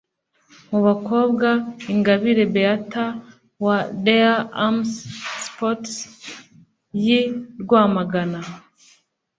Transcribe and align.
Mu 0.69 0.79
bakobwa 0.87 1.49
Ingabire 1.93 2.43
Beatha 2.53 3.05
wa 3.65 3.77
Les 4.03 4.37
Amis 4.67 4.91
Sportifs 5.45 6.17
y’i 7.03 7.21
Rwamagana 7.61 8.39